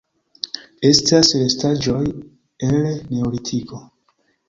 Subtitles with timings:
[0.89, 2.01] Estas restaĵoj
[2.71, 3.87] el Neolitiko.